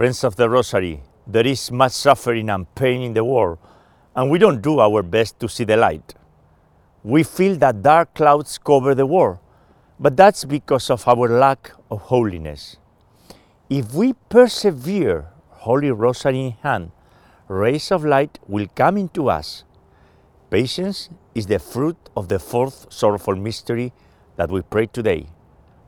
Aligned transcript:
Friends 0.00 0.24
of 0.24 0.36
the 0.36 0.48
Rosary, 0.48 1.02
there 1.26 1.46
is 1.46 1.70
much 1.70 1.92
suffering 1.92 2.48
and 2.48 2.74
pain 2.74 3.02
in 3.02 3.12
the 3.12 3.22
world, 3.22 3.58
and 4.16 4.30
we 4.30 4.38
don't 4.38 4.62
do 4.62 4.80
our 4.80 5.02
best 5.02 5.38
to 5.40 5.46
see 5.46 5.64
the 5.64 5.76
light. 5.76 6.14
We 7.04 7.22
feel 7.22 7.56
that 7.56 7.82
dark 7.82 8.14
clouds 8.14 8.56
cover 8.56 8.94
the 8.94 9.04
world, 9.04 9.40
but 9.98 10.16
that's 10.16 10.46
because 10.46 10.88
of 10.88 11.06
our 11.06 11.28
lack 11.28 11.72
of 11.90 12.00
holiness. 12.00 12.78
If 13.68 13.92
we 13.92 14.14
persevere, 14.30 15.26
Holy 15.50 15.90
Rosary 15.90 16.46
in 16.46 16.52
hand, 16.62 16.92
rays 17.46 17.92
of 17.92 18.02
light 18.02 18.38
will 18.48 18.68
come 18.74 18.96
into 18.96 19.28
us. 19.28 19.64
Patience 20.48 21.10
is 21.34 21.44
the 21.44 21.58
fruit 21.58 21.98
of 22.16 22.28
the 22.28 22.38
fourth 22.38 22.90
sorrowful 22.90 23.36
mystery 23.36 23.92
that 24.36 24.50
we 24.50 24.62
pray 24.62 24.86
today, 24.86 25.26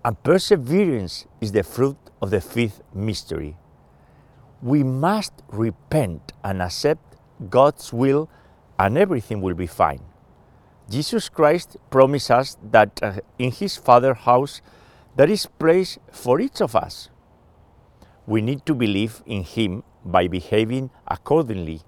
and 0.04 0.22
perseverance 0.22 1.24
is 1.40 1.52
the 1.52 1.62
fruit 1.62 1.96
of 2.20 2.28
the 2.28 2.42
fifth 2.42 2.82
mystery 2.92 3.56
we 4.62 4.84
must 4.84 5.32
repent 5.48 6.32
and 6.44 6.62
accept 6.62 7.16
God's 7.50 7.92
will, 7.92 8.30
and 8.78 8.96
everything 8.96 9.40
will 9.40 9.54
be 9.54 9.66
fine. 9.66 10.00
Jesus 10.88 11.28
Christ 11.28 11.76
promised 11.90 12.30
us 12.30 12.56
that 12.70 13.02
uh, 13.02 13.14
in 13.38 13.50
His 13.50 13.76
Father's 13.76 14.18
house 14.18 14.62
there 15.16 15.28
is 15.28 15.46
place 15.46 15.98
for 16.10 16.40
each 16.40 16.60
of 16.60 16.76
us. 16.76 17.10
We 18.26 18.40
need 18.40 18.64
to 18.66 18.74
believe 18.74 19.22
in 19.26 19.42
Him 19.42 19.82
by 20.04 20.28
behaving 20.28 20.90
accordingly. 21.08 21.82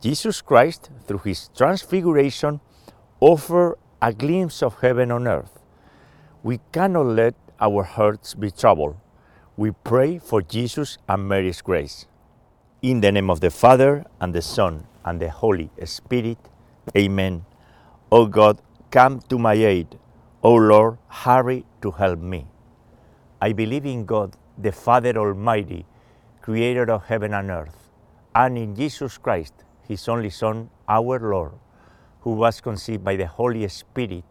Jesus 0.00 0.42
Christ, 0.42 0.90
through 1.06 1.22
His 1.24 1.50
transfiguration, 1.56 2.60
offered 3.20 3.76
a 4.00 4.12
glimpse 4.12 4.62
of 4.62 4.80
heaven 4.80 5.12
on 5.12 5.28
earth. 5.28 5.60
We 6.42 6.58
cannot 6.72 7.06
let 7.06 7.34
our 7.60 7.84
hearts 7.84 8.34
be 8.34 8.50
troubled 8.50 8.96
we 9.56 9.70
pray 9.70 10.18
for 10.18 10.40
Jesus 10.40 10.96
and 11.06 11.28
Mary's 11.28 11.60
grace. 11.60 12.06
In 12.80 13.02
the 13.02 13.12
name 13.12 13.28
of 13.28 13.40
the 13.40 13.50
Father, 13.50 14.04
and 14.18 14.34
the 14.34 14.40
Son, 14.40 14.86
and 15.04 15.20
the 15.20 15.28
Holy 15.28 15.70
Spirit, 15.84 16.38
Amen. 16.96 17.44
O 18.10 18.26
God, 18.26 18.62
come 18.90 19.20
to 19.28 19.38
my 19.38 19.52
aid. 19.52 19.98
O 20.42 20.54
Lord, 20.54 20.96
hurry 21.06 21.66
to 21.82 21.90
help 21.90 22.18
me. 22.18 22.46
I 23.42 23.52
believe 23.52 23.84
in 23.84 24.06
God, 24.06 24.36
the 24.56 24.72
Father 24.72 25.16
Almighty, 25.18 25.84
creator 26.40 26.90
of 26.90 27.04
heaven 27.04 27.34
and 27.34 27.50
earth, 27.50 27.90
and 28.34 28.56
in 28.56 28.74
Jesus 28.74 29.18
Christ, 29.18 29.52
his 29.86 30.08
only 30.08 30.30
Son, 30.30 30.70
our 30.88 31.18
Lord, 31.20 31.52
who 32.20 32.32
was 32.32 32.62
conceived 32.62 33.04
by 33.04 33.16
the 33.16 33.26
Holy 33.26 33.68
Spirit, 33.68 34.24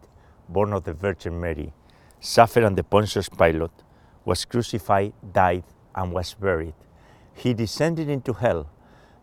born 0.48 0.72
of 0.72 0.82
the 0.82 0.92
Virgin 0.92 1.40
Mary, 1.40 1.72
suffered 2.18 2.64
under 2.64 2.82
Pontius 2.82 3.28
Pilate 3.28 3.70
was 4.24 4.44
crucified, 4.44 5.12
died, 5.32 5.64
and 5.94 6.12
was 6.12 6.34
buried. 6.34 6.74
He 7.34 7.54
descended 7.54 8.08
into 8.08 8.34
hell, 8.34 8.68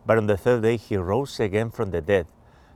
but 0.04 0.18
on 0.18 0.26
the 0.26 0.36
third 0.36 0.62
day 0.62 0.76
he 0.76 0.96
rose 0.96 1.40
again 1.40 1.70
from 1.70 1.90
the 1.90 2.00
dead, 2.00 2.26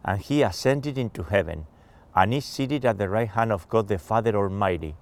and 0.05 0.20
he 0.20 0.42
ascended 0.42 0.98
into 0.98 1.25
heaven, 1.25 1.66
and 2.14 2.33
is 2.33 2.44
seated 2.44 2.84
at 2.84 2.98
the 2.98 3.08
right 3.08 3.28
hand 3.28 3.53
of 3.53 3.69
God 3.69 3.89
the 3.89 3.98
Father 3.98 4.36
Almighty. 4.36 4.94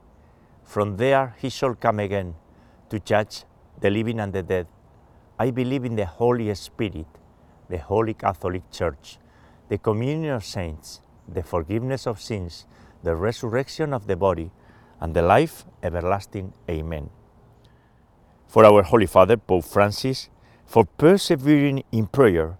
From 0.64 0.96
there 0.96 1.34
he 1.38 1.50
shall 1.50 1.74
come 1.74 2.00
again 2.00 2.34
to 2.88 2.98
judge 2.98 3.44
the 3.80 3.90
living 3.90 4.20
and 4.20 4.32
the 4.32 4.42
dead. 4.42 4.66
I 5.38 5.50
believe 5.50 5.84
in 5.84 5.96
the 5.96 6.06
Holy 6.06 6.54
Spirit, 6.54 7.06
the 7.68 7.78
Holy 7.78 8.14
Catholic 8.14 8.70
Church, 8.70 9.18
the 9.68 9.78
communion 9.78 10.32
of 10.32 10.44
saints, 10.44 11.00
the 11.28 11.42
forgiveness 11.42 12.06
of 12.06 12.20
sins, 12.20 12.66
the 13.02 13.16
resurrection 13.16 13.92
of 13.92 14.06
the 14.06 14.16
body, 14.16 14.50
and 15.02 15.14
the 15.14 15.22
life 15.22 15.64
everlasting. 15.82 16.52
Amen. 16.70 17.10
For 18.46 18.64
our 18.64 18.82
Holy 18.84 19.06
Father, 19.06 19.36
Pope 19.36 19.64
Francis, 19.64 20.30
for 20.64 20.84
persevering 20.84 21.82
in 21.90 22.06
prayer, 22.06 22.56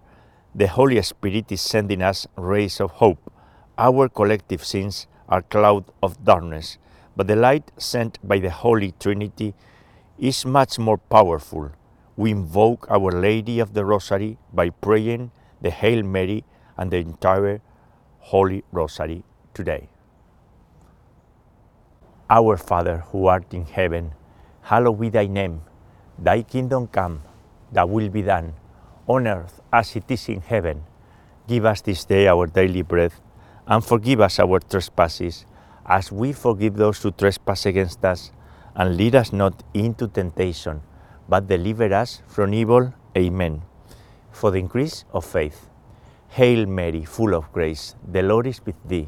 the 0.53 0.67
Holy 0.67 1.01
Spirit 1.01 1.51
is 1.53 1.61
sending 1.61 2.01
us 2.01 2.27
rays 2.35 2.81
of 2.81 2.91
hope. 3.03 3.31
Our 3.77 4.09
collective 4.09 4.65
sins 4.65 5.07
are 5.29 5.41
cloud 5.41 5.85
of 6.03 6.25
darkness, 6.25 6.77
but 7.15 7.27
the 7.27 7.37
light 7.37 7.71
sent 7.77 8.19
by 8.27 8.39
the 8.39 8.51
Holy 8.51 8.91
Trinity 8.99 9.53
is 10.19 10.45
much 10.45 10.77
more 10.77 10.97
powerful. 10.97 11.71
We 12.17 12.31
invoke 12.31 12.91
Our 12.91 13.11
Lady 13.11 13.59
of 13.59 13.73
the 13.73 13.85
Rosary 13.85 14.37
by 14.51 14.69
praying 14.69 15.31
the 15.61 15.71
Hail 15.71 16.03
Mary 16.03 16.43
and 16.77 16.91
the 16.91 16.97
entire 16.97 17.61
Holy 18.19 18.63
Rosary 18.71 19.23
today. 19.53 19.92
Our 22.33 22.57
Father, 22.57 23.03
who 23.11 23.27
art 23.27 23.53
in 23.53 23.65
heaven, 23.65 24.11
hallowed 24.63 24.99
be 24.99 25.09
thy 25.09 25.27
name. 25.27 25.61
Thy 26.17 26.41
kingdom 26.41 26.87
come, 26.87 27.21
thy 27.71 27.83
will 27.83 28.09
be 28.09 28.23
done, 28.23 28.55
on 29.05 29.27
earth 29.27 29.61
as 29.71 29.95
it 29.95 30.09
is 30.09 30.27
in 30.29 30.41
heaven. 30.41 30.81
Give 31.47 31.63
us 31.63 31.81
this 31.81 32.05
day 32.05 32.27
our 32.27 32.47
daily 32.47 32.81
bread, 32.81 33.13
and 33.67 33.85
forgive 33.85 34.19
us 34.19 34.39
our 34.39 34.59
trespasses, 34.59 35.45
as 35.85 36.11
we 36.11 36.33
forgive 36.33 36.75
those 36.75 37.03
who 37.03 37.11
trespass 37.11 37.67
against 37.67 38.03
us. 38.03 38.31
And 38.73 38.97
lead 38.97 39.13
us 39.13 39.31
not 39.31 39.61
into 39.75 40.07
temptation, 40.07 40.81
but 41.29 41.47
deliver 41.47 41.93
us 41.93 42.23
from 42.25 42.55
evil. 42.55 42.95
Amen. 43.15 43.61
For 44.31 44.49
the 44.49 44.57
increase 44.57 45.05
of 45.13 45.23
faith. 45.23 45.69
Hail 46.29 46.65
Mary, 46.65 47.05
full 47.05 47.35
of 47.35 47.51
grace, 47.53 47.93
the 48.11 48.23
Lord 48.23 48.47
is 48.47 48.59
with 48.65 48.81
thee. 48.87 49.07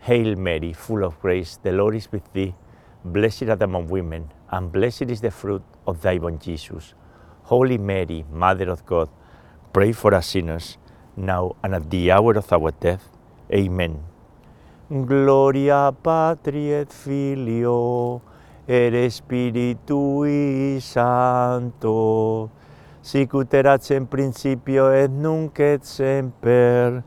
Hail 0.00 0.36
Mary, 0.36 0.72
full 0.72 1.04
of 1.04 1.20
grace, 1.20 1.58
the 1.62 1.72
Lord 1.72 1.94
is 1.94 2.10
with 2.10 2.32
thee. 2.32 2.54
Blessed 3.04 3.44
art 3.44 3.62
among 3.62 3.88
women, 3.88 4.30
and 4.50 4.72
blessed 4.72 5.10
is 5.10 5.20
the 5.20 5.30
fruit 5.30 5.62
of 5.86 6.00
thy 6.02 6.18
womb, 6.18 6.38
Jesus. 6.38 6.94
Holy 7.44 7.78
Mary, 7.78 8.24
Mother 8.30 8.70
of 8.70 8.84
God, 8.84 9.08
pray 9.72 9.92
for 9.92 10.14
us 10.14 10.28
sinners, 10.28 10.78
now 11.16 11.56
and 11.62 11.74
at 11.74 11.90
the 11.90 12.10
hour 12.10 12.32
of 12.34 12.52
our 12.52 12.70
death. 12.72 13.08
Amen. 13.52 14.04
Gloria 14.90 15.92
Patri 16.02 16.72
et 16.72 16.92
Filio 16.92 18.22
et 18.66 19.10
Spiritui 19.10 20.78
Sancto, 20.80 22.50
sic 23.02 23.34
ut 23.34 23.54
erat 23.54 23.90
in 23.90 24.06
principio 24.06 24.90
et 24.92 25.08
nunc 25.08 25.60
et 25.60 25.84
semper, 25.84 27.02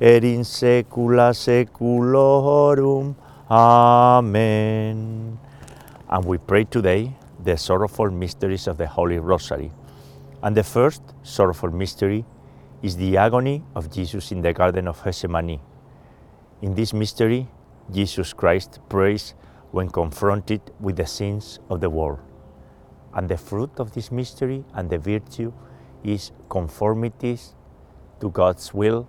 et 0.00 0.24
in 0.24 0.44
saecula 0.44 1.32
saeculorum. 1.32 3.14
Amen. 3.48 5.38
And 6.08 6.24
we 6.24 6.36
pray 6.36 6.64
today 6.64 7.16
the 7.42 7.56
sorrowful 7.56 8.10
mysteries 8.10 8.66
of 8.66 8.76
the 8.76 8.86
Holy 8.86 9.18
Rosary. 9.18 9.72
And 10.42 10.54
the 10.54 10.64
first 10.64 11.02
sorrowful 11.22 11.70
mystery 11.70 12.26
is 12.82 12.96
the 12.96 13.16
agony 13.16 13.64
of 13.74 13.90
Jesus 13.90 14.32
in 14.32 14.42
the 14.42 14.52
Garden 14.52 14.86
of 14.86 15.02
Gethsemane. 15.02 15.60
In 16.60 16.74
this 16.74 16.92
mystery, 16.92 17.48
Jesus 17.90 18.34
Christ 18.34 18.80
prays 18.90 19.34
when 19.70 19.88
confronted 19.88 20.60
with 20.78 20.96
the 20.96 21.06
sins 21.06 21.58
of 21.70 21.80
the 21.80 21.88
world. 21.88 22.20
And 23.14 23.28
the 23.28 23.38
fruit 23.38 23.70
of 23.78 23.92
this 23.92 24.12
mystery 24.12 24.62
and 24.74 24.90
the 24.90 24.98
virtue 24.98 25.52
is 26.04 26.32
conformity 26.50 27.38
to 28.20 28.30
God's 28.30 28.74
will 28.74 29.08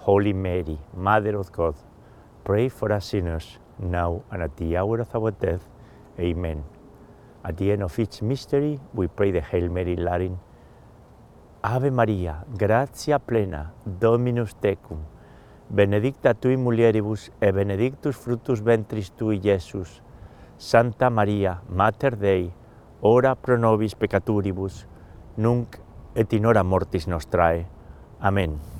Holy 0.00 0.32
Mary, 0.32 0.78
Mother 0.96 1.36
of 1.36 1.52
God, 1.52 1.74
pray 2.42 2.70
for 2.70 2.90
us 2.90 3.04
sinners, 3.04 3.58
now 3.78 4.22
and 4.30 4.42
at 4.42 4.56
the 4.56 4.74
hour 4.74 5.00
of 5.00 5.14
our 5.14 5.30
death. 5.30 5.68
Amen. 6.18 6.64
At 7.44 7.58
the 7.58 7.72
end 7.72 7.82
of 7.82 7.98
each 7.98 8.22
mystery, 8.22 8.80
we 8.94 9.08
pray 9.08 9.30
the 9.30 9.42
Hail 9.42 9.68
Mary 9.68 9.96
Latin. 9.96 10.38
Ave 11.62 11.90
Maria, 11.90 12.46
gratia 12.56 13.18
plena, 13.18 13.74
Dominus 13.84 14.54
tecum, 14.54 15.04
benedicta 15.68 16.32
tui 16.32 16.56
mulieribus, 16.56 17.30
e 17.38 17.52
benedictus 17.52 18.16
fructus 18.16 18.64
ventris 18.64 19.10
tui, 19.10 19.38
Iesus. 19.44 20.00
Santa 20.56 21.10
Maria, 21.10 21.60
Mater 21.68 22.16
Dei, 22.16 22.50
ora 23.02 23.36
pro 23.36 23.58
nobis 23.58 23.94
peccaturibus, 23.94 24.86
nunc 25.36 25.76
et 26.14 26.32
in 26.32 26.46
hora 26.46 26.64
mortis 26.64 27.06
nostrae. 27.06 27.66
Amen. 28.20 28.79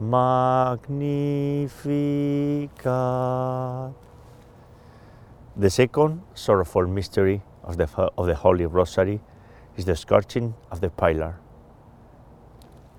Magnificat. 0.00 1.70
The 5.56 5.70
second 5.70 6.22
sorrowful 6.34 6.86
mystery 6.86 7.42
of 7.64 7.78
the, 7.78 7.88
of 8.16 8.26
the 8.26 8.36
Holy 8.36 8.66
Rosary 8.66 9.20
is 9.76 9.84
the 9.84 9.96
scourging 9.96 10.54
of 10.70 10.80
the 10.80 10.90
pillar. 10.90 11.40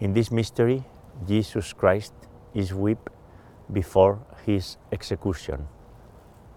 In 0.01 0.13
this 0.13 0.29
mystery, 0.29 0.83
Jesus 1.25 1.71
Christ 1.71 2.13
is 2.53 2.73
whipped 2.73 3.13
before 3.71 4.19
his 4.45 4.75
execution. 4.91 5.67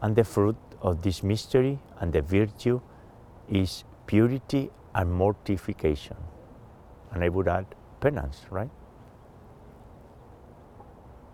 And 0.01 0.17
the 0.17 0.25
fruit 0.25 0.57
of 0.81 1.03
this 1.03 1.23
mystery 1.23 1.79
and 2.01 2.13
the 2.13 2.23
virtue 2.23 2.81
is 3.49 3.85
purity 4.07 4.71
and 4.93 5.13
mortification. 5.13 6.17
And 7.13 7.23
I 7.23 7.29
would 7.29 7.47
add 7.47 7.67
penance, 8.01 8.45
right? 8.51 8.71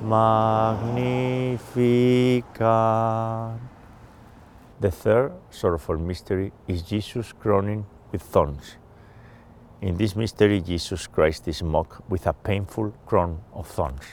Magnificat. 0.00 1.58
The 4.78 4.90
third 4.90 5.32
sorrowful 5.48 5.96
mystery 5.96 6.52
is 6.68 6.82
Jesus 6.82 7.32
crowning 7.32 7.86
with 8.12 8.20
thorns. 8.20 8.76
In 9.80 9.96
this 9.96 10.14
mystery, 10.14 10.60
Jesus 10.60 11.06
Christ 11.06 11.48
is 11.48 11.62
mocked 11.62 12.02
with 12.10 12.26
a 12.26 12.34
painful 12.34 12.92
crown 13.06 13.40
of 13.54 13.66
thorns. 13.68 14.04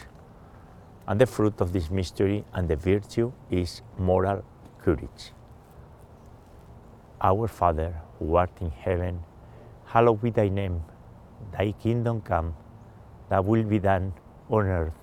And 1.05 1.19
the 1.19 1.25
fruit 1.25 1.59
of 1.59 1.73
this 1.73 1.91
mystery 1.91 2.45
and 2.53 2.69
the 2.69 2.77
virtue 2.77 3.33
is 3.51 3.81
moral 3.97 4.45
courage. 4.81 5.33
Our 7.21 7.49
Father, 7.49 7.93
who 8.19 8.35
art 8.35 8.51
in 8.61 8.71
heaven, 8.71 9.19
hallowed 9.85 10.21
be 10.21 10.29
thy 10.29 10.47
name. 10.47 10.81
Thy 11.51 11.73
kingdom 11.73 12.21
come, 12.21 12.55
thy 13.27 13.41
will 13.41 13.63
be 13.63 13.79
done 13.79 14.13
on 14.49 14.67
earth 14.67 15.02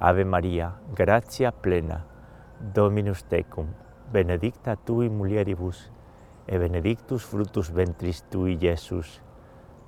Ave 0.00 0.24
Maria, 0.24 0.74
gratia 0.94 1.52
plena, 1.52 2.04
Dominus 2.74 3.22
tecum, 3.24 3.68
benedicta 4.12 4.76
tui 4.76 5.08
mulieribus, 5.08 5.90
et 6.46 6.58
benedictus 6.58 7.22
fructus 7.22 7.70
ventris 7.70 8.22
tui, 8.30 8.58
Iesus. 8.60 9.20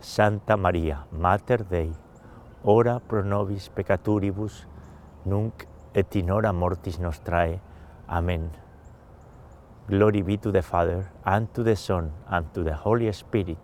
Santa 0.00 0.56
Maria, 0.56 1.06
Mater 1.10 1.64
Dei, 1.64 1.90
ora 2.62 3.00
pro 3.00 3.22
nobis 3.22 3.68
peccaturibus, 3.68 4.66
nunc 5.25 5.66
et 5.94 6.16
in 6.16 6.30
hora 6.30 6.52
mortis 6.52 6.98
nostrae. 7.00 7.60
Amen. 8.08 8.50
Glory 9.88 10.22
be 10.22 10.36
to 10.36 10.52
the 10.52 10.62
Father, 10.62 11.10
and 11.25 11.52
to 11.54 11.62
the 11.62 11.76
Son, 11.76 12.12
and 12.28 12.52
to 12.54 12.62
the 12.62 12.75
Holy 12.75 13.10
Spirit, 13.12 13.58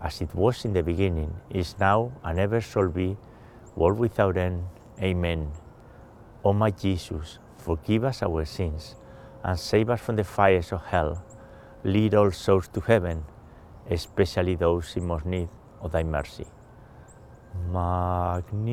as 0.00 0.20
it 0.20 0.34
was 0.34 0.64
in 0.64 0.72
the 0.72 0.82
beginning, 0.82 1.34
is 1.50 1.74
now, 1.78 2.12
and 2.22 2.38
ever 2.38 2.60
shall 2.60 2.88
be, 2.88 3.16
world 3.76 3.98
without 3.98 4.36
end. 4.36 4.64
Amen. 5.00 5.52
O 6.44 6.52
my 6.52 6.70
Jesus, 6.70 7.38
forgive 7.56 8.04
us 8.04 8.22
our 8.22 8.44
sins 8.44 8.96
and 9.44 9.58
save 9.58 9.90
us 9.90 10.00
from 10.00 10.16
the 10.16 10.24
fires 10.24 10.72
of 10.72 10.84
hell. 10.86 11.22
Lead 11.84 12.14
all 12.14 12.32
souls 12.32 12.66
to 12.68 12.80
heaven, 12.80 13.24
especially 13.88 14.56
those 14.56 14.96
in 14.96 15.06
most 15.06 15.24
need 15.24 15.48
of 15.80 15.92
thy 15.92 16.02
mercy. 16.02 16.46
Magnificat, 17.70 18.66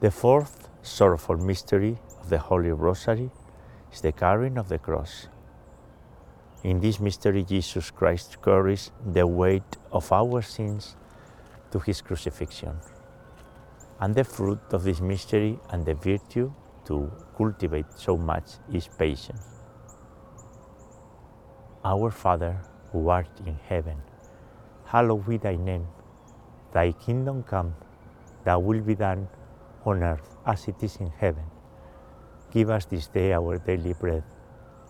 The 0.00 0.10
fourth 0.10 0.68
sorrowful 0.82 1.36
mystery 1.38 1.98
of 2.20 2.28
the 2.28 2.38
Holy 2.38 2.70
Rosary 2.70 3.30
is 3.92 4.00
the 4.00 4.12
carrying 4.12 4.58
of 4.58 4.68
the 4.68 4.78
cross. 4.78 5.26
In 6.66 6.80
this 6.80 6.98
mystery, 6.98 7.44
Jesus 7.44 7.92
Christ 7.92 8.42
carries 8.42 8.90
the 9.12 9.24
weight 9.24 9.76
of 9.92 10.10
our 10.10 10.42
sins 10.42 10.96
to 11.70 11.78
his 11.78 12.00
crucifixion. 12.02 12.74
And 14.00 14.12
the 14.12 14.24
fruit 14.24 14.58
of 14.72 14.82
this 14.82 15.00
mystery 15.00 15.60
and 15.70 15.86
the 15.86 15.94
virtue 15.94 16.52
to 16.86 17.12
cultivate 17.36 17.86
so 17.94 18.16
much 18.16 18.58
is 18.72 18.88
patience. 18.98 19.46
Our 21.84 22.10
Father, 22.10 22.60
who 22.90 23.10
art 23.10 23.30
in 23.46 23.54
heaven, 23.68 24.02
hallowed 24.86 25.28
be 25.28 25.36
thy 25.36 25.54
name. 25.54 25.86
Thy 26.72 26.90
kingdom 26.90 27.44
come, 27.44 27.76
thy 28.44 28.56
will 28.56 28.80
be 28.80 28.96
done 28.96 29.28
on 29.84 30.02
earth 30.02 30.34
as 30.44 30.66
it 30.66 30.82
is 30.82 30.96
in 30.96 31.12
heaven. 31.16 31.44
Give 32.50 32.70
us 32.70 32.86
this 32.86 33.06
day 33.06 33.32
our 33.32 33.56
daily 33.58 33.92
bread, 33.92 34.24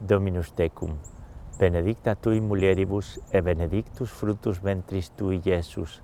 Dominus 0.00 0.52
tecum. 0.52 0.98
Benedicta 1.58 2.14
tui 2.14 2.40
mulieribus 2.40 3.20
e 3.32 3.40
benedictus 3.40 4.10
fructus 4.10 4.60
ventris 4.60 5.10
tui, 5.16 5.40
Iesus. 5.44 6.02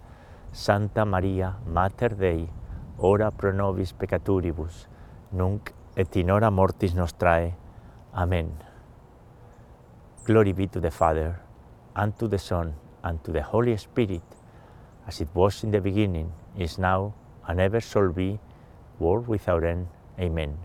Santa 0.52 1.04
Maria, 1.04 1.58
Mater 1.66 2.16
Dei, 2.16 2.48
ora 2.98 3.30
pro 3.30 3.52
nobis 3.52 3.92
peccaturibus, 3.92 4.88
nunc 5.30 5.70
et 5.96 6.16
in 6.16 6.30
hora 6.30 6.50
mortis 6.50 6.94
nostrae. 6.94 7.54
Amen. 8.12 8.50
Glory 10.24 10.52
be 10.52 10.66
to 10.66 10.80
the 10.80 10.90
Father, 10.90 11.40
and 11.94 12.18
to 12.18 12.26
the 12.26 12.38
Son, 12.38 12.74
and 13.04 13.22
to 13.22 13.32
the 13.32 13.42
Holy 13.42 13.76
Spirit, 13.76 14.22
as 15.06 15.20
it 15.20 15.28
was 15.34 15.62
in 15.62 15.70
the 15.70 15.80
beginning, 15.80 16.32
is 16.56 16.78
now, 16.78 17.14
and 17.46 17.60
ever 17.60 17.80
shall 17.80 18.10
be, 18.10 18.40
world 18.98 19.28
without 19.28 19.62
end. 19.62 19.86
Amen. 20.18 20.58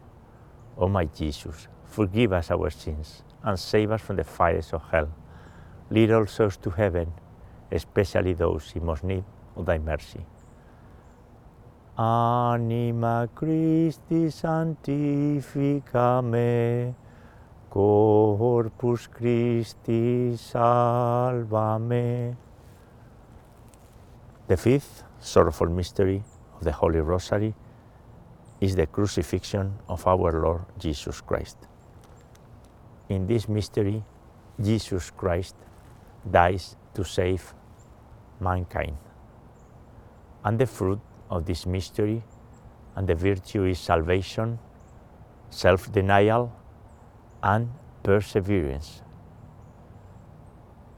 O 0.78 0.90
my 0.90 1.06
Jesus, 1.06 1.68
forgive 1.96 2.34
us 2.34 2.52
our 2.52 2.70
sins, 2.70 3.24
and 3.44 3.58
save 3.58 3.92
us 3.92 4.02
from 4.02 4.18
the 4.18 4.24
fires 4.24 4.74
of 4.74 4.84
hell. 4.92 5.10
Lead 5.90 6.12
all 6.12 6.28
souls 6.28 6.58
to 6.58 6.70
heaven, 6.70 7.12
especially 7.72 8.34
those 8.34 8.74
in 8.76 8.86
most 8.86 9.04
need 9.04 9.24
of 9.56 9.66
thy 9.66 9.78
mercy. 9.78 10.26
Anima 11.98 13.30
Christi 13.34 14.28
sanctifica 14.30 16.22
me, 16.22 16.94
Corpus 17.70 19.08
Christi 19.08 20.36
salva 20.36 21.80
me. 21.80 22.36
The 24.48 24.58
fifth 24.58 25.04
sorrowful 25.20 25.70
mystery 25.70 26.22
of 26.58 26.64
the 26.66 26.74
Holy 26.74 27.00
Rosary 27.00 27.54
is 28.60 28.76
the 28.76 28.88
crucifixion 28.88 29.80
of 29.88 30.06
our 30.06 30.42
Lord 30.42 30.66
Jesus 30.78 31.22
Christ. 31.22 31.58
In 33.10 33.28
this 33.28 33.48
mystery, 33.48 34.04
Jesus 34.62 35.12
Christ 35.12 35.56
dies 36.30 36.76
to 36.94 37.04
save 37.04 37.54
mankind. 38.40 38.98
And 40.44 40.60
the 40.60 40.66
fruit 40.66 41.00
of 41.30 41.46
this 41.46 41.66
mystery 41.66 42.24
and 42.96 43.08
the 43.08 43.16
virtue 43.16 43.66
is 43.66 43.80
salvation, 43.80 44.60
self 45.50 45.92
denial, 45.92 46.54
and 47.44 47.70
perseverance. 48.04 49.02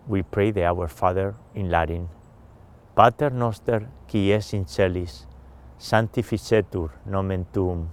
We 0.08 0.24
pray 0.24 0.52
the 0.52 0.66
Our 0.66 0.88
Father 0.88 1.36
in 1.54 1.70
Latin 1.70 2.10
Pater 2.98 3.30
noster 3.30 3.92
qui 4.08 4.32
es 4.34 4.54
in 4.54 4.66
celis, 4.66 5.28
sanctificetur 5.78 6.96
nomen 7.06 7.44
tuum, 7.54 7.92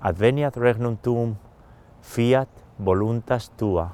adveniat 0.00 0.56
regnum 0.56 0.96
tuum, 0.96 1.34
fiat 2.00 2.48
voluntas 2.80 3.50
tua, 3.56 3.92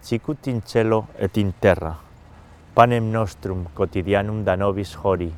sicut 0.00 0.46
in 0.46 0.62
cielo 0.62 1.06
et 1.18 1.36
in 1.38 1.52
terra. 1.52 1.96
Panem 2.74 3.10
nostrum 3.12 3.66
quotidianum 3.74 4.44
da 4.44 4.56
nobis 4.56 4.94
hori, 5.02 5.32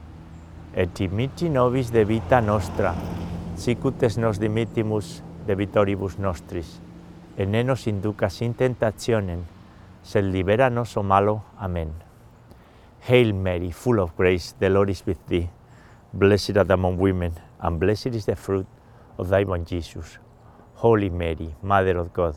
et 0.75 0.95
dimitti 0.97 1.49
nobis 1.49 1.93
de 1.93 2.05
vita 2.05 2.41
nostra, 2.41 2.95
sicut 3.57 4.03
es 4.03 4.19
nos 4.19 4.41
dimittimus 4.41 5.23
de 5.47 5.55
vitoribus 5.55 6.19
nostris, 6.19 6.81
et 7.37 7.49
ne 7.49 7.65
nos 7.65 7.87
inducas 7.87 8.41
in 8.43 8.55
tentationem, 8.55 9.45
sed 10.03 10.25
libera 10.25 10.71
nos 10.71 10.97
o 10.97 11.03
malo. 11.03 11.43
Amen. 11.59 11.93
Hail 13.09 13.33
Mary, 13.35 13.73
full 13.73 14.01
of 14.01 14.17
grace, 14.17 14.55
the 14.59 14.69
Lord 14.69 14.91
is 14.91 15.05
with 15.07 15.21
thee. 15.29 15.49
Blessed 16.13 16.57
art 16.57 16.71
among 16.71 16.99
women, 16.99 17.33
and 17.61 17.79
blessed 17.79 18.15
is 18.15 18.27
the 18.27 18.37
fruit 18.37 18.67
of 19.19 19.29
thy 19.29 19.45
womb, 19.45 19.65
Jesus. 19.65 20.19
Holy 20.75 21.11
Mary, 21.11 21.55
Mother 21.63 21.99
of 21.99 22.13
God, 22.13 22.37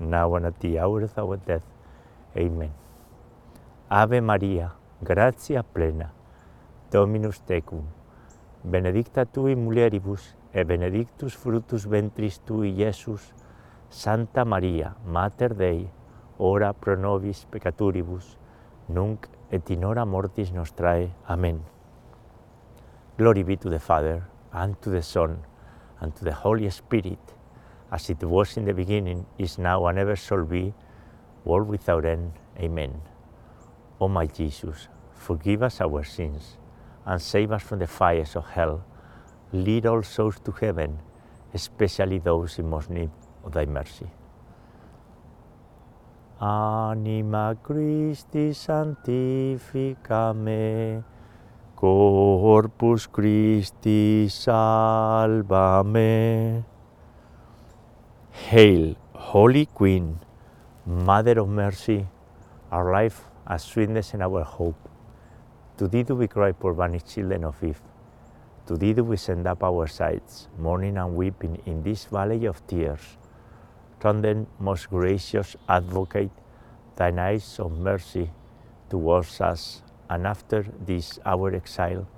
now 0.00 0.34
and 0.36 0.46
at 0.46 0.60
the 0.60 0.78
hour 0.78 1.02
of 1.02 1.18
our 1.18 1.36
death. 1.36 1.62
Amen. 2.36 2.72
Ave 3.90 4.20
Maria, 4.20 4.72
gratia 5.02 5.62
plena, 5.62 6.12
Dominus 6.90 7.40
tecum, 7.40 7.84
benedicta 8.64 9.24
tui 9.24 9.54
mulieribus, 9.54 10.34
et 10.54 10.66
benedictus 10.66 11.34
fructus 11.34 11.84
ventris 11.86 12.38
tui, 12.38 12.70
Iesus. 12.70 13.32
Santa 13.90 14.44
Maria, 14.44 14.96
Mater 15.06 15.54
Dei, 15.54 15.88
ora 16.38 16.74
pro 16.74 16.94
nobis 16.94 17.46
peccaturibus, 17.50 18.36
nunc 18.88 19.26
et 19.50 19.70
in 19.70 19.84
hora 19.84 20.04
mortis 20.04 20.52
nostrae. 20.52 21.10
Amen. 21.26 21.62
Glory 23.16 23.42
be 23.42 23.56
to 23.56 23.70
the 23.70 23.78
Father, 23.78 24.28
and 24.52 24.80
to 24.82 24.90
the 24.90 25.02
Son, 25.02 25.38
and 26.00 26.14
to 26.14 26.24
the 26.24 26.34
Holy 26.34 26.68
Spirit, 26.68 27.18
as 27.90 28.10
it 28.10 28.22
was 28.22 28.56
in 28.56 28.64
the 28.64 28.74
beginning, 28.74 29.26
is 29.38 29.58
now, 29.58 29.86
and 29.86 29.98
ever 29.98 30.16
shall 30.16 30.44
be, 30.44 30.74
world 31.44 31.68
without 31.68 32.04
end. 32.04 32.32
Amen. 32.58 33.00
O 34.00 34.08
my 34.08 34.26
Jesus, 34.26 34.88
forgive 35.14 35.62
us 35.62 35.80
our 35.80 36.04
sins, 36.04 36.58
and 37.06 37.20
save 37.20 37.52
us 37.52 37.62
from 37.62 37.78
the 37.78 37.86
fires 37.86 38.36
of 38.36 38.46
hell. 38.46 38.84
Lead 39.52 39.86
all 39.86 40.02
souls 40.02 40.38
to 40.44 40.52
heaven, 40.52 40.98
especially 41.54 42.18
those 42.18 42.58
in 42.58 42.68
most 42.68 42.90
need 42.90 43.10
of 43.44 43.52
thy 43.52 43.64
mercy. 43.64 44.06
Anima 46.40 47.56
Christi 47.62 48.50
sanctifica 48.50 50.36
me, 50.36 51.02
Corpus 51.74 53.06
Christi 53.06 54.28
salva 54.28 55.82
me. 55.84 56.62
Hail, 58.46 58.94
Holy 59.14 59.66
Queen, 59.66 60.20
Mother 60.86 61.38
of 61.40 61.48
Mercy, 61.50 62.06
our 62.70 62.90
life, 62.90 63.24
our 63.46 63.58
sweetness, 63.58 64.14
and 64.14 64.22
our 64.22 64.42
hope. 64.42 64.88
To 65.76 65.86
thee 65.86 66.02
do 66.02 66.14
we 66.14 66.28
cry, 66.28 66.52
poor 66.52 66.72
banished 66.72 67.10
children 67.10 67.44
of 67.44 67.62
Eve. 67.62 67.82
To 68.66 68.76
thee 68.76 68.94
do 68.94 69.04
we 69.04 69.18
send 69.18 69.46
up 69.46 69.62
our 69.62 69.86
sighs, 69.86 70.48
mourning 70.56 70.96
and 70.96 71.14
weeping 71.14 71.60
in 71.66 71.82
this 71.82 72.06
valley 72.06 72.46
of 72.46 72.66
tears. 72.66 73.18
Turn 74.00 74.22
then, 74.22 74.46
most 74.58 74.88
gracious 74.88 75.54
Advocate, 75.68 76.30
thine 76.96 77.18
eyes 77.18 77.58
of 77.58 77.72
mercy 77.72 78.30
towards 78.88 79.42
us, 79.42 79.82
and 80.08 80.26
after 80.26 80.64
this 80.86 81.18
our 81.26 81.54
exile, 81.54 82.08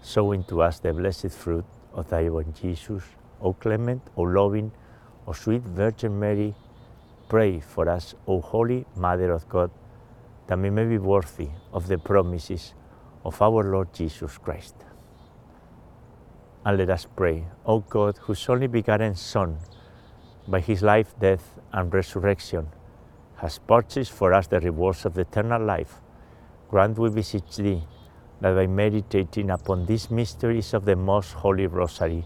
sow 0.00 0.32
into 0.32 0.62
us 0.62 0.80
the 0.80 0.92
blessed 0.92 1.30
fruit 1.30 1.66
of 1.92 2.08
thy 2.08 2.26
own 2.26 2.52
Jesus. 2.60 3.04
O 3.40 3.52
clement, 3.52 4.02
O 4.16 4.22
loving, 4.22 4.72
O 5.26 5.32
sweet 5.32 5.62
Virgin 5.62 6.18
Mary, 6.18 6.54
pray 7.28 7.58
for 7.60 7.88
us, 7.88 8.14
O 8.26 8.40
Holy 8.40 8.84
Mother 8.94 9.32
of 9.32 9.48
God, 9.48 9.70
that 10.46 10.58
we 10.58 10.68
may 10.68 10.84
be 10.84 10.98
worthy 10.98 11.48
of 11.72 11.88
the 11.88 11.96
promises 11.96 12.74
of 13.24 13.40
our 13.40 13.64
Lord 13.64 13.94
Jesus 13.94 14.36
Christ. 14.36 14.74
And 16.66 16.76
let 16.76 16.90
us 16.90 17.06
pray, 17.16 17.44
O 17.64 17.80
God, 17.80 18.18
whose 18.18 18.46
only 18.48 18.66
begotten 18.66 19.14
Son, 19.14 19.58
by 20.46 20.60
his 20.60 20.82
life, 20.82 21.14
death, 21.18 21.58
and 21.72 21.92
resurrection, 21.92 22.68
has 23.36 23.58
purchased 23.58 24.12
for 24.12 24.34
us 24.34 24.46
the 24.46 24.60
rewards 24.60 25.06
of 25.06 25.14
the 25.14 25.22
eternal 25.22 25.62
life, 25.64 26.00
grant, 26.68 26.98
we 26.98 27.08
beseech 27.08 27.56
thee, 27.56 27.82
that 28.40 28.54
by 28.54 28.66
meditating 28.66 29.48
upon 29.48 29.86
these 29.86 30.10
mysteries 30.10 30.74
of 30.74 30.84
the 30.84 30.96
most 30.96 31.32
holy 31.32 31.66
rosary 31.66 32.24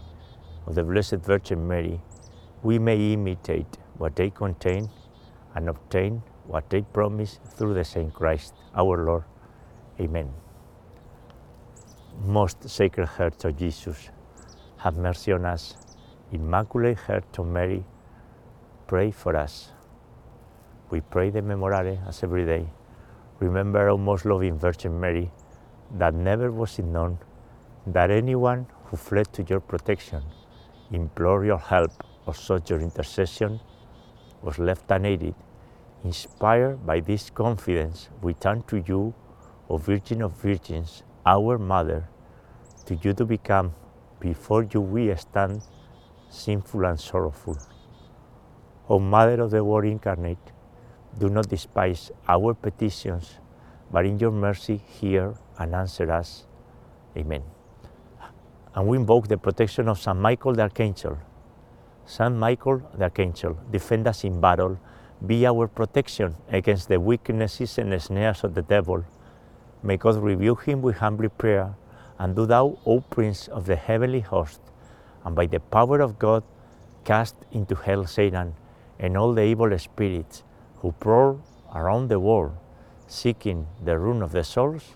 of 0.67 0.75
the 0.75 0.83
Blessed 0.83 1.15
Virgin 1.15 1.65
Mary, 1.65 2.01
we 2.61 2.77
may 2.79 3.13
imitate 3.13 3.77
what 3.97 4.15
they 4.15 4.29
contain 4.29 4.89
and 5.55 5.69
obtain 5.69 6.21
what 6.45 6.69
they 6.69 6.81
promise 6.81 7.39
through 7.55 7.73
the 7.73 7.83
same 7.83 8.11
Christ 8.11 8.53
our 8.75 9.05
Lord. 9.05 9.23
Amen. 9.99 10.33
Most 12.25 12.69
Sacred 12.69 13.07
Heart 13.07 13.45
of 13.45 13.57
Jesus, 13.57 14.09
have 14.77 14.97
mercy 14.97 15.31
on 15.31 15.45
us. 15.45 15.75
Immaculate 16.31 16.97
Heart 16.97 17.39
of 17.39 17.47
Mary, 17.47 17.83
pray 18.87 19.11
for 19.11 19.35
us. 19.35 19.71
We 20.89 21.01
pray 21.01 21.29
the 21.29 21.41
Memorare 21.41 22.07
as 22.07 22.23
every 22.23 22.45
day. 22.45 22.67
Remember, 23.39 23.87
O 23.89 23.97
most 23.97 24.25
loving 24.25 24.57
Virgin 24.57 24.99
Mary, 24.99 25.31
that 25.97 26.13
never 26.13 26.51
was 26.51 26.77
it 26.79 26.85
known 26.85 27.19
that 27.87 28.11
anyone 28.11 28.67
who 28.85 28.97
fled 28.97 29.31
to 29.33 29.43
your 29.43 29.59
protection, 29.59 30.23
implored 30.91 31.45
your 31.45 31.57
help, 31.57 31.91
or 32.25 32.33
sought 32.33 32.69
your 32.69 32.79
intercession 32.79 33.59
was 34.41 34.59
left 34.59 34.89
unaided. 34.91 35.35
Inspired 36.03 36.85
by 36.85 36.99
this 36.99 37.29
confidence, 37.29 38.09
we 38.21 38.33
turn 38.33 38.63
to 38.63 38.83
you, 38.87 39.13
O 39.69 39.77
Virgin 39.77 40.21
of 40.21 40.33
Virgins, 40.33 41.03
our 41.25 41.57
Mother, 41.57 42.07
to 42.85 42.95
you 42.95 43.13
to 43.13 43.25
become, 43.25 43.73
before 44.19 44.63
you 44.63 44.81
we 44.81 45.13
stand, 45.15 45.61
sinful 46.29 46.85
and 46.85 46.99
sorrowful. 46.99 47.57
O 48.87 48.99
Mother 48.99 49.41
of 49.41 49.51
the 49.51 49.63
Word 49.63 49.85
incarnate, 49.85 50.51
do 51.17 51.29
not 51.29 51.49
despise 51.49 52.11
our 52.27 52.53
petitions, 52.53 53.39
but 53.91 54.05
in 54.05 54.19
your 54.19 54.31
mercy 54.31 54.77
hear 54.77 55.35
and 55.57 55.75
answer 55.75 56.09
us. 56.11 56.45
Amen. 57.17 57.43
And 58.73 58.87
we 58.87 58.97
invoke 58.97 59.27
the 59.27 59.37
protection 59.37 59.89
of 59.89 59.99
Saint 59.99 60.17
Michael 60.17 60.53
the 60.53 60.61
Archangel. 60.61 61.17
Saint 62.09 62.35
Michael 62.35 62.81
the 62.95 63.03
Archangel, 63.03 63.55
defend 63.69 64.07
us 64.07 64.23
in 64.23 64.41
battle, 64.41 64.79
be 65.27 65.45
our 65.45 65.67
protection 65.67 66.35
against 66.49 66.87
the 66.87 66.99
weaknesses 66.99 67.77
and 67.77 68.01
snares 68.01 68.43
of 68.43 68.55
the 68.55 68.63
devil. 68.63 69.05
May 69.83 69.97
God 69.97 70.15
rebuke 70.17 70.63
him 70.63 70.81
with 70.81 70.97
humble 70.97 71.29
prayer, 71.29 71.75
and 72.17 72.35
do 72.35 72.47
thou, 72.47 72.79
O 72.83 73.01
Prince 73.01 73.47
of 73.47 73.67
the 73.67 73.75
heavenly 73.75 74.21
host, 74.21 74.59
and 75.23 75.35
by 75.35 75.45
the 75.45 75.59
power 75.59 76.01
of 76.01 76.17
God, 76.17 76.43
cast 77.03 77.35
into 77.51 77.75
hell 77.75 78.07
Satan 78.07 78.55
and 78.97 79.15
all 79.15 79.35
the 79.35 79.43
evil 79.43 79.77
spirits 79.77 80.41
who 80.77 80.91
prowl 80.93 81.39
around 81.75 82.07
the 82.07 82.19
world, 82.19 82.57
seeking 83.05 83.67
the 83.85 83.99
ruin 83.99 84.23
of 84.23 84.31
the 84.31 84.43
souls. 84.43 84.95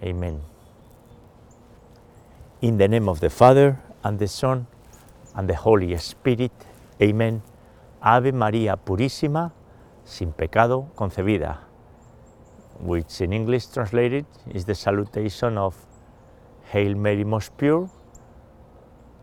Amen. 0.00 0.42
In 2.62 2.78
the 2.78 2.86
name 2.86 3.08
of 3.08 3.18
the 3.18 3.30
Father, 3.30 3.80
and 4.04 4.20
the 4.20 4.28
Son, 4.28 4.68
and 5.36 5.48
the 5.48 5.54
Holy 5.54 5.96
Spirit. 5.98 6.52
Amen. 7.00 7.42
Ave 8.00 8.32
María 8.32 8.76
Purísima, 8.76 9.52
sin 10.04 10.32
pecado 10.32 10.88
concebida, 10.96 11.60
which 12.80 13.20
in 13.20 13.32
English 13.32 13.66
translated 13.66 14.26
is 14.50 14.64
the 14.64 14.74
salutation 14.74 15.58
of 15.58 15.76
Hail 16.72 16.96
Mary, 16.96 17.24
most 17.24 17.56
pure, 17.56 17.88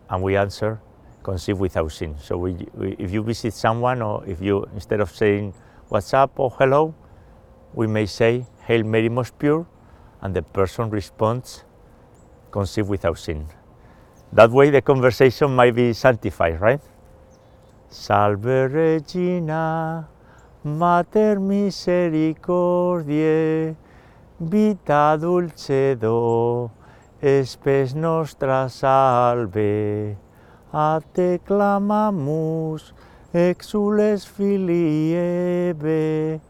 and 0.09 0.23
we 0.23 0.37
answer, 0.37 0.79
conceived 1.23 1.59
without 1.59 1.91
sin. 1.91 2.15
So 2.19 2.37
we, 2.37 2.53
we, 2.73 2.95
if 2.99 3.11
you 3.11 3.23
visit 3.23 3.53
someone, 3.53 4.01
or 4.01 4.25
if 4.25 4.41
you, 4.41 4.65
instead 4.73 5.01
of 5.01 5.11
saying 5.11 5.53
what's 5.89 6.13
up 6.13 6.39
or 6.39 6.51
hello, 6.51 6.95
we 7.73 7.87
may 7.87 8.05
say, 8.05 8.45
Hail 8.65 8.83
Mary, 8.83 9.09
most 9.09 9.37
pure, 9.39 9.65
and 10.21 10.33
the 10.35 10.41
person 10.41 10.89
responds, 10.89 11.63
conceived 12.51 12.87
without 12.87 13.17
sin. 13.17 13.47
That 14.33 14.49
way 14.49 14.71
the 14.71 14.81
conversation 14.81 15.55
might 15.55 15.75
be 15.75 15.93
sanctified, 15.93 16.59
right? 16.59 16.81
Salve 17.87 18.73
Regina, 18.73 20.07
Mater 20.63 21.39
misericordiae, 21.39 23.75
vita 24.39 25.15
dulcedo, 25.21 26.71
espes 27.21 27.93
nostra 27.93 28.67
salve. 28.69 30.17
A 30.73 30.99
te 31.13 31.39
clamamus, 31.45 32.93
exules 33.31 34.25
filii 34.25 35.13
Eve, 35.13 36.41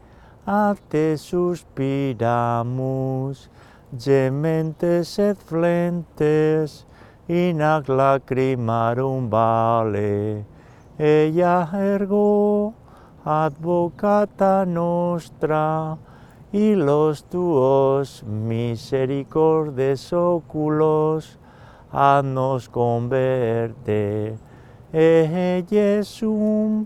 a 0.47 0.73
te 0.89 1.17
suspiramus, 1.17 3.49
gementes 3.97 5.19
et 5.19 5.37
flentes, 5.37 6.85
in 7.27 7.61
ac 7.61 7.87
lacrimarum 7.87 9.29
vale. 9.29 10.45
Ella 10.99 11.69
ergo 11.73 12.73
advocata 13.25 14.65
nostra, 14.65 15.97
y 16.51 16.75
los 16.75 17.23
tuos 17.23 18.23
misericordes 18.23 20.13
oculos, 20.13 21.39
haznos 21.91 22.69
converte. 22.69 24.37
E 24.93 25.65
Jesum 25.67 26.85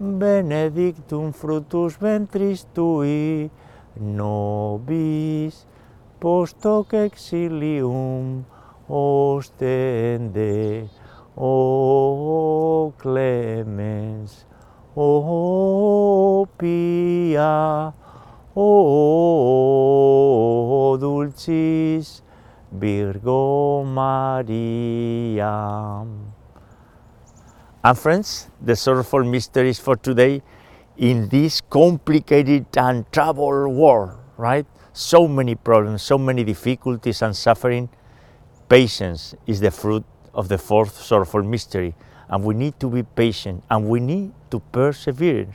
benedictum 0.00 1.32
fructus 1.32 1.96
ventris 1.96 2.66
tui, 2.74 3.50
nobis 3.94 5.66
post 6.18 6.64
hoc 6.66 6.94
exilium 6.94 8.44
ostende. 8.88 10.88
O 11.36 12.92
clemens, 12.98 14.46
o 14.94 16.46
pia, 16.56 17.92
o 18.54 19.36
dulcis 21.00 22.22
Virgo 22.70 23.82
Maria. 23.84 25.52
And 27.82 27.98
friends, 27.98 28.48
the 28.60 28.76
sorrowful 28.76 29.24
mysteries 29.24 29.80
for 29.80 29.96
today 29.96 30.40
in 30.96 31.28
this 31.28 31.60
complicated 31.60 32.66
and 32.76 33.10
troubled 33.12 33.74
world, 33.74 34.12
right? 34.36 34.66
So 34.92 35.26
many 35.26 35.56
problems, 35.56 36.02
so 36.02 36.16
many 36.16 36.44
difficulties 36.44 37.22
and 37.22 37.36
suffering. 37.36 37.88
Patience 38.68 39.34
is 39.46 39.60
the 39.60 39.70
fruit 39.70 40.04
of 40.32 40.48
the 40.48 40.58
fourth 40.58 41.00
sorrowful 41.00 41.42
mystery, 41.42 41.94
and 42.28 42.42
we 42.44 42.54
need 42.54 42.80
to 42.80 42.88
be 42.88 43.02
patient 43.02 43.62
and 43.70 43.88
we 43.88 44.00
need 44.00 44.32
to 44.50 44.60
persevere. 44.72 45.48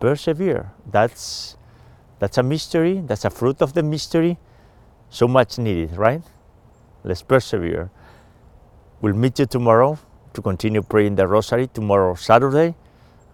Persevere. 0.00 0.70
That's 0.90 1.56
that's 2.18 2.38
a 2.38 2.42
mystery, 2.42 3.02
that's 3.04 3.24
a 3.24 3.30
fruit 3.30 3.62
of 3.62 3.74
the 3.74 3.82
mystery, 3.82 4.38
so 5.10 5.28
much 5.28 5.58
needed, 5.58 5.96
right? 5.96 6.22
Let's 7.04 7.22
persevere. 7.22 7.90
We'll 9.00 9.14
meet 9.14 9.38
you 9.38 9.46
tomorrow 9.46 9.98
to 10.34 10.42
continue 10.42 10.82
praying 10.82 11.16
the 11.16 11.26
rosary 11.26 11.68
tomorrow 11.68 12.14
Saturday, 12.14 12.74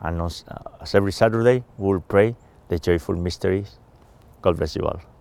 and 0.01 0.21
uh, 0.21 0.29
as 0.81 0.95
every 0.95 1.13
Saturday 1.13 1.65
we'll 1.79 2.01
pray 2.01 2.37
the 2.69 2.79
joyful 2.79 3.17
mysteries. 3.17 3.79
God 4.43 4.57
bless 4.59 4.77
you 4.77 4.83
all. 4.83 5.14